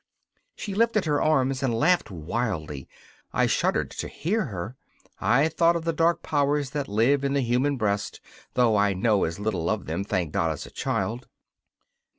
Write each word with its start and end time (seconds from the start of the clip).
She 0.55 0.73
lifted 0.73 1.05
her 1.05 1.21
arms 1.21 1.61
and 1.61 1.77
laughed 1.77 2.09
wildly 2.09 2.89
I 3.33 3.45
shuddered 3.45 3.91
to 3.91 4.07
hear 4.07 4.45
her! 4.45 4.75
I 5.19 5.47
thought 5.47 5.75
of 5.75 5.85
the 5.85 5.93
dark 5.93 6.23
powers 6.23 6.71
that 6.71 6.87
live 6.87 7.23
in 7.23 7.33
the 7.33 7.41
human 7.41 7.77
breast, 7.77 8.19
though 8.55 8.75
I 8.75 8.93
know 8.93 9.25
as 9.25 9.37
little 9.39 9.69
of 9.69 9.85
them, 9.85 10.03
thank 10.03 10.31
God, 10.31 10.49
as 10.53 10.65
a 10.65 10.71
child. 10.71 11.27